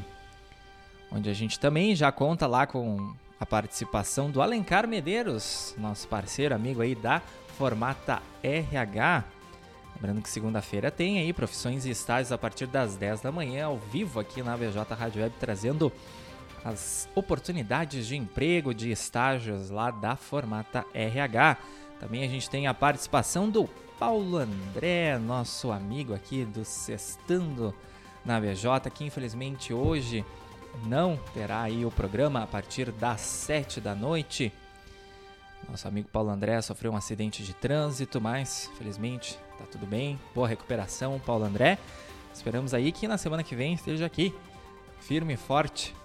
onde 1.12 1.27
a 1.27 1.34
gente 1.34 1.60
também 1.60 1.95
já 1.95 2.12
conta 2.12 2.45
lá 2.45 2.67
com 2.67 3.15
a 3.39 3.45
participação 3.45 4.29
do 4.29 4.39
Alencar 4.39 4.88
Medeiros, 4.88 5.73
nosso 5.79 6.07
parceiro, 6.07 6.53
amigo 6.53 6.84
aí 6.84 6.93
da 6.93 7.23
Formata 7.57 8.21
RH. 8.43 9.40
Lembrando 10.01 10.23
que 10.23 10.29
segunda-feira 10.31 10.89
tem 10.89 11.19
aí 11.19 11.31
profissões 11.31 11.85
e 11.85 11.91
estágios 11.91 12.31
a 12.31 12.37
partir 12.37 12.65
das 12.65 12.95
10 12.95 13.21
da 13.21 13.31
manhã, 13.31 13.67
ao 13.67 13.77
vivo 13.77 14.19
aqui 14.19 14.41
na 14.41 14.55
VJ 14.55 14.81
Rádio 14.97 15.21
Web, 15.21 15.35
trazendo 15.39 15.91
as 16.65 17.07
oportunidades 17.13 18.07
de 18.07 18.15
emprego, 18.15 18.73
de 18.73 18.89
estágios 18.89 19.69
lá 19.69 19.91
da 19.91 20.15
Formata 20.15 20.83
RH. 20.91 21.55
Também 21.99 22.23
a 22.23 22.27
gente 22.27 22.49
tem 22.49 22.65
a 22.65 22.73
participação 22.73 23.47
do 23.47 23.67
Paulo 23.99 24.37
André, 24.37 25.19
nosso 25.19 25.71
amigo 25.71 26.15
aqui 26.15 26.45
do 26.45 26.65
Sextando 26.65 27.71
na 28.25 28.39
VJ, 28.39 28.89
que 28.91 29.03
infelizmente 29.03 29.71
hoje 29.71 30.25
não 30.83 31.15
terá 31.31 31.61
aí 31.61 31.85
o 31.85 31.91
programa 31.91 32.41
a 32.41 32.47
partir 32.47 32.91
das 32.91 33.21
7 33.21 33.79
da 33.79 33.93
noite. 33.93 34.51
Nosso 35.69 35.87
amigo 35.87 36.09
Paulo 36.11 36.31
André 36.31 36.59
sofreu 36.63 36.91
um 36.91 36.97
acidente 36.97 37.43
de 37.43 37.53
trânsito, 37.53 38.19
mas 38.19 38.67
felizmente 38.79 39.37
tá 39.62 39.67
tudo 39.71 39.86
bem. 39.86 40.19
Boa 40.34 40.47
recuperação, 40.47 41.19
Paulo 41.19 41.45
André. 41.45 41.78
Esperamos 42.34 42.74
aí 42.74 42.91
que 42.91 43.08
na 43.08 43.17
semana 43.17 43.43
que 43.43 43.56
vem 43.56 43.74
esteja 43.74 44.06
aqui, 44.06 44.34
firme 45.00 45.34
e 45.34 45.38
forte, 45.38 45.95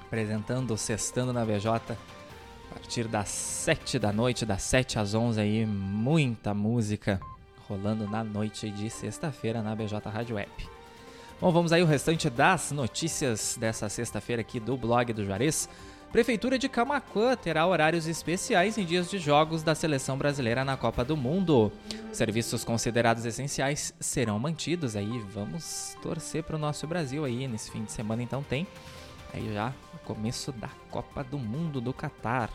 apresentando 0.00 0.72
o 0.72 0.78
Sextando 0.78 1.32
na 1.32 1.44
VJ. 1.44 1.68
A 1.68 2.74
partir 2.74 3.08
das 3.08 3.28
7 3.28 3.98
da 3.98 4.12
noite, 4.12 4.44
das 4.46 4.62
7 4.62 4.98
às 4.98 5.14
11 5.14 5.40
aí, 5.40 5.66
muita 5.66 6.54
música 6.54 7.20
rolando 7.68 8.08
na 8.08 8.22
noite 8.22 8.70
de 8.70 8.88
sexta-feira 8.88 9.62
na 9.62 9.74
BJ 9.74 9.98
Rádio 10.08 10.36
Web. 10.36 10.50
Bom, 11.40 11.50
vamos 11.50 11.72
aí 11.72 11.82
o 11.82 11.86
restante 11.86 12.30
das 12.30 12.70
notícias 12.70 13.56
dessa 13.58 13.88
sexta-feira 13.88 14.40
aqui 14.40 14.58
do 14.58 14.76
blog 14.76 15.12
do 15.12 15.24
Juarez. 15.24 15.68
Prefeitura 16.12 16.58
de 16.58 16.68
Camacuã 16.68 17.36
terá 17.36 17.66
horários 17.66 18.06
especiais 18.06 18.78
em 18.78 18.84
dias 18.84 19.10
de 19.10 19.18
jogos 19.18 19.62
da 19.62 19.74
seleção 19.74 20.16
brasileira 20.16 20.64
na 20.64 20.76
Copa 20.76 21.04
do 21.04 21.16
Mundo. 21.16 21.70
Serviços 22.12 22.64
considerados 22.64 23.26
essenciais 23.26 23.92
serão 24.00 24.38
mantidos 24.38 24.96
aí. 24.96 25.18
Vamos 25.34 25.96
torcer 26.00 26.42
para 26.42 26.56
o 26.56 26.58
nosso 26.58 26.86
Brasil 26.86 27.24
aí 27.24 27.46
nesse 27.46 27.70
fim 27.70 27.84
de 27.84 27.92
semana. 27.92 28.22
Então 28.22 28.42
tem 28.42 28.66
aí 29.34 29.52
já 29.52 29.74
o 29.94 29.98
começo 29.98 30.52
da 30.52 30.70
Copa 30.90 31.22
do 31.22 31.38
Mundo 31.38 31.80
do 31.80 31.92
Catar. 31.92 32.50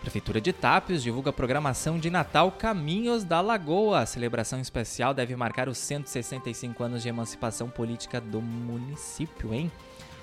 Prefeitura 0.00 0.40
de 0.40 0.52
Tápios 0.52 1.02
divulga 1.02 1.30
a 1.30 1.32
programação 1.32 1.98
de 1.98 2.08
Natal 2.08 2.52
Caminhos 2.52 3.24
da 3.24 3.40
Lagoa. 3.40 4.00
A 4.00 4.06
celebração 4.06 4.60
especial 4.60 5.12
deve 5.12 5.34
marcar 5.34 5.68
os 5.68 5.78
165 5.78 6.82
anos 6.84 7.02
de 7.02 7.08
emancipação 7.08 7.68
política 7.68 8.20
do 8.20 8.40
município, 8.40 9.52
hein? 9.52 9.72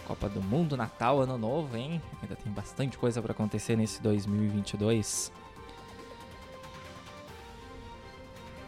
Copa 0.08 0.30
do 0.30 0.42
Mundo, 0.42 0.78
Natal, 0.78 1.20
Ano 1.20 1.38
Novo, 1.38 1.76
hein? 1.76 2.02
Ainda 2.22 2.36
tem 2.36 2.52
bastante 2.52 2.98
coisa 2.98 3.22
para 3.22 3.32
acontecer 3.32 3.76
nesse 3.76 4.02
2022. 4.02 5.32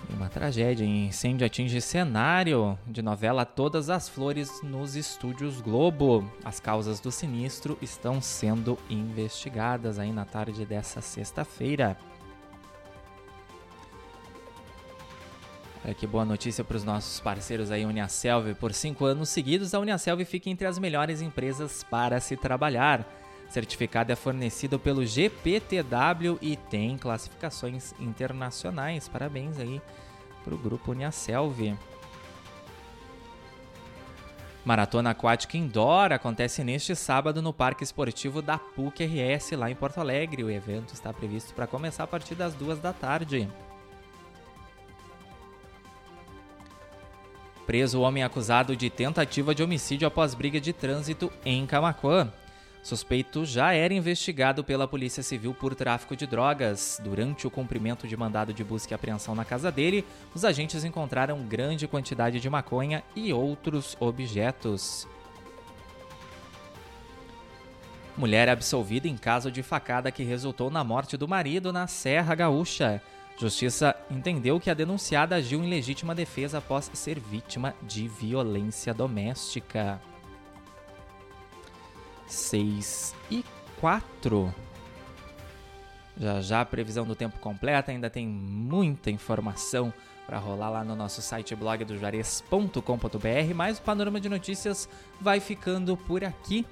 E 0.10 0.14
uma 0.14 0.30
tragédia, 0.30 0.86
incêndio 0.86 1.46
atinge 1.46 1.82
cenário 1.82 2.80
de 2.88 3.02
novela 3.02 3.46
Todas 3.46 3.90
as 3.90 4.08
Flores 4.08 4.62
nos 4.64 4.96
estúdios 4.96 5.60
Globo. 5.60 6.30
As 6.46 6.60
causas 6.60 7.00
do 7.00 7.12
sinistro 7.12 7.78
estão 7.82 8.22
sendo 8.22 8.78
investigadas 8.90 10.00
aí 10.00 10.12
na 10.12 10.24
tarde 10.24 10.66
dessa 10.66 11.02
sexta-feira. 11.02 11.98
Olha 15.88 15.96
que 15.96 16.06
boa 16.06 16.26
notícia 16.26 16.66
para 16.66 16.76
os 16.76 16.84
nossos 16.84 17.22
parceiros 17.22 17.72
aí, 17.72 17.86
Uniaselv. 17.86 18.54
Por 18.56 18.74
cinco 18.74 19.06
anos 19.06 19.30
seguidos, 19.30 19.74
a 19.74 19.80
Uniaselv 19.80 20.26
fica 20.26 20.50
entre 20.50 20.68
as 20.68 20.78
melhores 20.78 21.22
empresas 21.22 21.82
para 21.82 22.20
se 22.20 22.36
trabalhar. 22.36 23.08
Certificado 23.50 24.12
é 24.12 24.16
fornecido 24.18 24.78
pelo 24.78 25.06
GPTW 25.06 26.38
e 26.42 26.58
tem 26.58 26.98
classificações 26.98 27.94
internacionais. 28.02 29.08
Parabéns 29.08 29.58
aí 29.60 29.82
para 30.44 30.54
o 30.54 30.58
grupo 30.58 30.92
Uniaselv. 30.92 31.78
Maratona 34.66 35.12
Aquática 35.12 35.56
Indoor 35.56 36.12
acontece 36.12 36.66
neste 36.66 36.98
sábado 36.98 37.42
no 37.42 37.54
Parque 37.54 37.86
Esportivo 37.86 38.42
da 38.42 38.58
PUC 38.58 39.06
RS, 39.06 39.52
lá 39.52 39.72
em 39.72 39.76
Porto 39.76 40.02
Alegre. 40.02 40.44
O 40.44 40.52
evento 40.52 40.94
está 40.94 41.14
previsto 41.14 41.54
para 41.54 41.66
começar 41.66 42.04
a 42.04 42.08
partir 42.08 42.36
das 42.36 42.54
duas 42.54 42.78
da 42.78 42.92
tarde. 42.92 43.48
Preso 47.68 48.00
o 48.00 48.02
homem 48.02 48.24
acusado 48.24 48.78
de 48.78 48.90
tentativa 48.90 49.54
de 49.54 49.62
homicídio 49.62 50.08
após 50.08 50.34
briga 50.34 50.58
de 50.58 50.72
trânsito 50.72 51.30
em 51.44 51.66
Camacuã. 51.68 52.32
Suspeito 52.82 53.44
já 53.44 53.74
era 53.74 53.94
investigado 53.94 54.64
pela 54.64 54.88
Polícia 54.88 55.22
Civil 55.22 55.54
por 55.54 55.76
tráfico 55.76 56.16
de 56.16 56.26
drogas. 56.26 57.02
Durante 57.04 57.46
o 57.46 57.52
cumprimento 57.52 58.08
de 58.08 58.16
mandado 58.16 58.54
de 58.54 58.64
busca 58.64 58.94
e 58.94 58.96
apreensão 58.96 59.36
na 59.36 59.44
casa 59.44 59.70
dele, 59.70 60.06
os 60.34 60.46
agentes 60.46 60.86
encontraram 60.86 61.44
grande 61.44 61.90
quantidade 61.90 62.40
de 62.40 62.50
maconha 62.50 63.04
e 63.14 63.34
outros 63.34 63.98
objetos. 64.00 65.06
Mulher 68.16 68.48
absolvida 68.48 69.10
em 69.10 69.18
caso 69.18 69.52
de 69.52 69.62
facada 69.62 70.10
que 70.10 70.24
resultou 70.24 70.72
na 70.72 70.86
morte 70.86 71.18
do 71.18 71.28
marido 71.28 71.74
na 71.74 71.86
Serra 71.86 72.34
Gaúcha. 72.34 73.02
Justiça 73.38 73.96
entendeu 74.10 74.60
que 74.60 74.70
a 74.70 74.74
denunciada 74.74 75.36
agiu 75.36 75.64
em 75.64 75.70
legítima 75.70 76.16
defesa 76.16 76.58
após 76.58 76.90
ser 76.94 77.20
vítima 77.20 77.76
de 77.84 78.08
violência 78.08 78.96
doméstica. 78.96 80.02
6 82.26 83.16
e 83.30 83.46
4. 83.80 84.54
Já 86.18 86.42
já 86.42 86.62
a 86.62 86.66
previsão 86.66 87.06
do 87.06 87.16
tempo 87.16 87.38
completa, 87.38 87.92
ainda 87.92 88.10
tem 88.10 88.28
muita 88.28 89.12
informação 89.12 89.94
para 90.26 90.40
rolar 90.40 90.72
lá 90.72 90.84
no 90.84 90.96
nosso 90.96 91.22
site 91.22 91.56
blog 91.56 91.86
do 91.86 91.96
juarez.com.br, 91.96 93.54
mas 93.56 93.78
o 93.78 93.82
panorama 93.84 94.20
de 94.20 94.28
notícias 94.28 94.90
vai 95.22 95.40
ficando 95.40 95.96
por 95.96 96.24
aqui. 96.24 96.66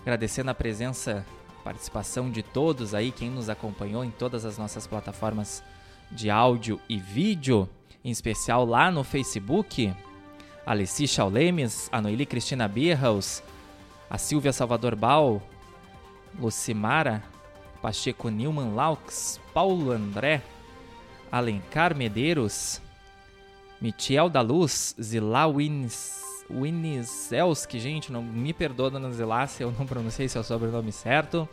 Agradecendo 0.00 0.50
a 0.50 0.54
presença, 0.54 1.24
participação 1.62 2.30
de 2.30 2.42
todos 2.42 2.94
aí, 2.94 3.12
quem 3.12 3.28
nos 3.28 3.50
acompanhou 3.50 4.02
em 4.02 4.10
todas 4.10 4.46
as 4.46 4.56
nossas 4.56 4.86
plataformas 4.86 5.62
de 6.10 6.30
áudio 6.30 6.80
e 6.88 6.98
vídeo, 6.98 7.68
em 8.04 8.10
especial 8.10 8.64
lá 8.64 8.90
no 8.90 9.04
Facebook. 9.04 9.94
Alessi 10.64 11.08
Chaulemes, 11.08 11.88
a 11.90 12.00
Noeli 12.00 12.26
Cristina 12.26 12.68
Birhaus, 12.68 13.42
a 14.10 14.18
Silvia 14.18 14.52
Salvador 14.52 14.94
Bal, 14.94 15.42
Lucimara, 16.38 17.22
Pacheco 17.80 18.28
Nilman 18.28 18.74
Laux, 18.74 19.40
Paulo 19.54 19.90
André, 19.90 20.42
Alencar 21.32 21.96
Medeiros, 21.96 22.82
Michel 23.80 24.28
da 24.28 24.40
Luz, 24.40 24.94
Zilá 25.00 25.46
Winizelski, 26.50 27.78
gente, 27.78 28.12
não 28.12 28.22
me 28.22 28.52
perdoa, 28.52 28.90
dona 28.90 29.10
Zilá, 29.10 29.46
se 29.46 29.62
eu 29.62 29.72
não 29.72 29.86
pronunciei 29.86 30.28
seu 30.28 30.42
sobrenome 30.42 30.92
certo, 30.92 31.48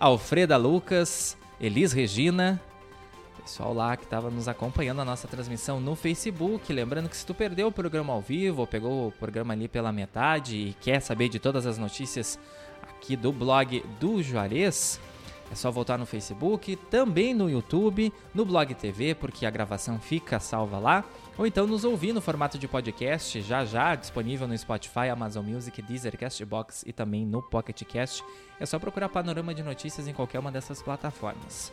Alfreda 0.00 0.56
Lucas, 0.56 1.36
Elis 1.60 1.92
Regina, 1.92 2.60
pessoal 3.48 3.72
lá 3.72 3.96
que 3.96 4.04
estava 4.04 4.30
nos 4.30 4.46
acompanhando 4.46 5.00
a 5.00 5.04
nossa 5.06 5.26
transmissão 5.26 5.80
no 5.80 5.96
Facebook. 5.96 6.70
Lembrando 6.70 7.08
que 7.08 7.16
se 7.16 7.24
tu 7.24 7.32
perdeu 7.32 7.68
o 7.68 7.72
programa 7.72 8.12
ao 8.12 8.20
vivo 8.20 8.60
ou 8.60 8.66
pegou 8.66 9.08
o 9.08 9.12
programa 9.12 9.54
ali 9.54 9.66
pela 9.66 9.90
metade 9.90 10.56
e 10.56 10.74
quer 10.74 11.00
saber 11.00 11.30
de 11.30 11.38
todas 11.38 11.64
as 11.64 11.78
notícias 11.78 12.38
aqui 12.82 13.16
do 13.16 13.32
blog 13.32 13.82
do 13.98 14.22
Juarez, 14.22 15.00
é 15.50 15.54
só 15.54 15.70
voltar 15.70 15.96
no 15.96 16.04
Facebook, 16.04 16.76
também 16.90 17.32
no 17.32 17.48
YouTube, 17.48 18.12
no 18.34 18.44
Blog 18.44 18.74
TV, 18.74 19.14
porque 19.14 19.46
a 19.46 19.50
gravação 19.50 19.98
fica 19.98 20.38
salva 20.38 20.78
lá, 20.78 21.02
ou 21.38 21.46
então 21.46 21.66
nos 21.66 21.84
ouvir 21.84 22.12
no 22.12 22.20
formato 22.20 22.58
de 22.58 22.68
podcast, 22.68 23.40
já 23.40 23.64
já 23.64 23.94
disponível 23.94 24.46
no 24.46 24.58
Spotify, 24.58 25.08
Amazon 25.10 25.46
Music, 25.46 25.80
Deezer, 25.80 26.18
Castbox 26.18 26.84
e 26.86 26.92
também 26.92 27.24
no 27.24 27.40
Pocket 27.40 27.82
Cast. 27.84 28.22
É 28.60 28.66
só 28.66 28.78
procurar 28.78 29.08
Panorama 29.08 29.54
de 29.54 29.62
Notícias 29.62 30.06
em 30.06 30.12
qualquer 30.12 30.38
uma 30.38 30.52
dessas 30.52 30.82
plataformas. 30.82 31.72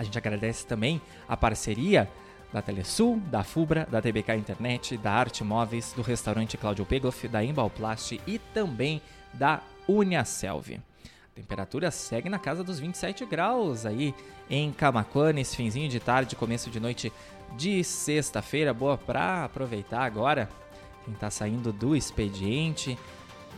A 0.00 0.02
gente 0.02 0.16
agradece 0.16 0.66
também 0.66 0.98
a 1.28 1.36
parceria 1.36 2.08
da 2.50 2.62
Telesul, 2.62 3.20
da 3.26 3.44
Fubra, 3.44 3.86
da 3.90 4.00
TBK 4.00 4.34
Internet, 4.34 4.96
da 4.96 5.12
Arte 5.12 5.44
Móveis, 5.44 5.92
do 5.92 6.00
restaurante 6.00 6.56
Cláudio 6.56 6.86
Pegloff, 6.86 7.28
da 7.28 7.44
Embalplast 7.44 8.18
e 8.26 8.38
também 8.38 9.02
da 9.34 9.60
Uniaselv. 9.86 10.80
A 11.04 11.34
temperatura 11.34 11.90
segue 11.90 12.30
na 12.30 12.38
casa 12.38 12.64
dos 12.64 12.78
27 12.80 13.26
graus 13.26 13.84
aí 13.84 14.14
em 14.48 14.72
Camacuã, 14.72 15.34
nesse 15.34 15.54
finzinho 15.54 15.90
de 15.90 16.00
tarde, 16.00 16.34
começo 16.34 16.70
de 16.70 16.80
noite 16.80 17.12
de 17.54 17.84
sexta-feira. 17.84 18.72
Boa 18.72 18.96
para 18.96 19.44
aproveitar 19.44 20.04
agora 20.04 20.48
quem 21.04 21.12
está 21.12 21.28
saindo 21.28 21.74
do 21.74 21.94
expediente. 21.94 22.98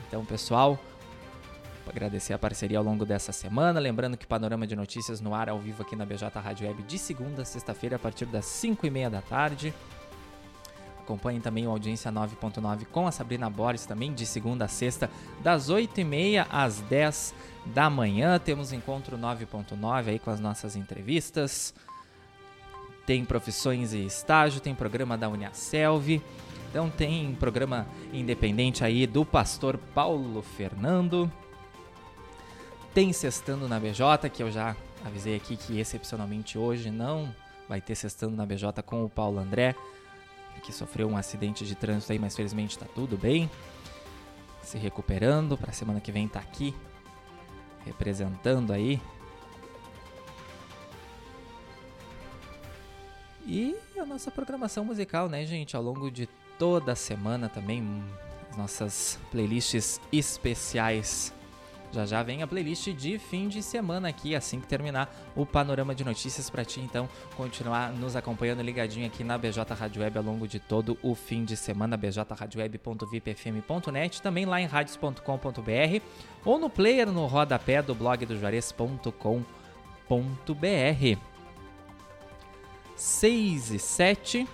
Então, 0.08 0.24
pessoal, 0.24 0.76
agradecer 1.86 2.32
a 2.32 2.38
parceria 2.38 2.78
ao 2.78 2.84
longo 2.84 3.04
dessa 3.04 3.32
semana. 3.32 3.80
Lembrando 3.80 4.16
que 4.16 4.26
Panorama 4.26 4.66
de 4.66 4.76
Notícias 4.76 5.20
no 5.20 5.34
ar 5.34 5.48
ao 5.48 5.58
vivo 5.58 5.82
aqui 5.82 5.96
na 5.96 6.04
BJ 6.04 6.28
Rádio 6.38 6.68
Web 6.68 6.82
de 6.82 6.98
segunda 6.98 7.42
a 7.42 7.44
sexta-feira 7.44 7.96
a 7.96 7.98
partir 7.98 8.26
das 8.26 8.44
5 8.44 8.86
e 8.86 8.90
meia 8.90 9.10
da 9.10 9.20
tarde. 9.20 9.74
Acompanhem 11.00 11.40
também 11.40 11.66
o 11.66 11.70
Audiência 11.70 12.12
9.9 12.12 12.86
com 12.86 13.06
a 13.06 13.12
Sabrina 13.12 13.50
Borges 13.50 13.84
também 13.84 14.14
de 14.14 14.24
segunda 14.24 14.66
a 14.66 14.68
sexta, 14.68 15.10
das 15.42 15.68
8 15.68 16.00
e 16.00 16.04
meia 16.04 16.46
às 16.48 16.80
10 16.80 17.34
da 17.66 17.90
manhã. 17.90 18.38
Temos 18.38 18.72
encontro 18.72 19.18
9.9 19.18 20.08
aí 20.08 20.18
com 20.18 20.30
as 20.30 20.38
nossas 20.38 20.76
entrevistas. 20.76 21.74
Tem 23.04 23.24
profissões 23.24 23.92
e 23.92 24.06
estágio, 24.06 24.60
tem 24.60 24.74
programa 24.74 25.18
da 25.18 25.28
Uniaselv. 25.28 26.22
Então 26.70 26.88
tem 26.88 27.34
programa 27.34 27.86
independente 28.12 28.84
aí 28.84 29.06
do 29.06 29.24
pastor 29.24 29.76
Paulo 29.92 30.40
Fernando. 30.40 31.30
Tem 32.94 33.10
Sextando 33.10 33.66
na 33.66 33.80
BJ, 33.80 34.28
que 34.28 34.42
eu 34.42 34.50
já 34.50 34.76
avisei 35.02 35.34
aqui 35.34 35.56
que 35.56 35.80
excepcionalmente 35.80 36.58
hoje 36.58 36.90
não 36.90 37.34
vai 37.66 37.80
ter 37.80 37.94
Sextando 37.94 38.36
na 38.36 38.44
BJ 38.44 38.82
com 38.84 39.02
o 39.02 39.08
Paulo 39.08 39.38
André, 39.38 39.74
que 40.62 40.72
sofreu 40.74 41.08
um 41.08 41.16
acidente 41.16 41.64
de 41.64 41.74
trânsito 41.74 42.12
aí, 42.12 42.18
mas 42.18 42.36
felizmente 42.36 42.76
está 42.76 42.84
tudo 42.94 43.16
bem. 43.16 43.50
Se 44.62 44.76
recuperando, 44.76 45.56
para 45.56 45.72
semana 45.72 46.00
que 46.00 46.12
vem 46.12 46.28
tá 46.28 46.38
aqui 46.38 46.74
representando 47.86 48.74
aí. 48.74 49.00
E 53.46 53.74
a 53.98 54.04
nossa 54.04 54.30
programação 54.30 54.84
musical, 54.84 55.30
né, 55.30 55.46
gente, 55.46 55.74
ao 55.74 55.82
longo 55.82 56.10
de 56.10 56.28
toda 56.58 56.92
a 56.92 56.96
semana 56.96 57.48
também, 57.48 58.04
as 58.50 58.56
nossas 58.56 59.18
playlists 59.30 59.98
especiais 60.12 61.32
já 61.92 62.06
já 62.06 62.22
vem 62.22 62.42
a 62.42 62.46
playlist 62.46 62.88
de 62.88 63.18
fim 63.18 63.48
de 63.48 63.62
semana 63.62 64.08
aqui, 64.08 64.34
assim 64.34 64.58
que 64.58 64.66
terminar 64.66 65.14
o 65.36 65.44
panorama 65.44 65.94
de 65.94 66.02
notícias 66.04 66.48
para 66.48 66.64
ti, 66.64 66.80
então 66.80 67.06
continuar 67.36 67.92
nos 67.92 68.16
acompanhando 68.16 68.62
ligadinho 68.62 69.06
aqui 69.06 69.22
na 69.22 69.36
BJ 69.36 69.74
Rádio 69.74 70.00
Web 70.00 70.16
ao 70.16 70.24
longo 70.24 70.48
de 70.48 70.58
todo 70.58 70.96
o 71.02 71.14
fim 71.14 71.44
de 71.44 71.54
semana, 71.54 71.94
bjradioweb.vipfm.net, 71.96 74.22
também 74.22 74.46
lá 74.46 74.58
em 74.60 74.66
radios.com.br 74.66 76.02
ou 76.44 76.58
no 76.58 76.68
player 76.70 77.12
no 77.12 77.26
rodapé 77.26 77.82
do 77.82 77.94
blog 77.94 78.24
do 78.24 78.38
Juarez.com.br. 78.38 81.20
6 82.96 83.70
e 83.70 83.78
7. 83.78 84.48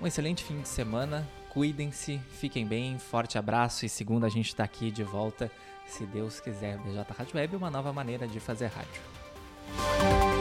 Um 0.00 0.06
excelente 0.06 0.44
fim 0.44 0.60
de 0.60 0.68
semana. 0.68 1.28
Cuidem-se, 1.50 2.18
fiquem 2.30 2.64
bem, 2.66 2.98
forte 2.98 3.36
abraço 3.36 3.84
e 3.84 3.88
segunda 3.88 4.26
a 4.26 4.30
gente 4.30 4.48
está 4.48 4.64
aqui 4.64 4.90
de 4.90 5.04
volta 5.04 5.50
se 5.86 6.06
Deus 6.06 6.40
quiser. 6.40 6.78
BJ 6.78 7.04
Rádio 7.12 7.36
Web, 7.36 7.56
uma 7.56 7.70
nova 7.70 7.92
maneira 7.92 8.26
de 8.26 8.40
fazer 8.40 8.66
rádio. 8.66 10.31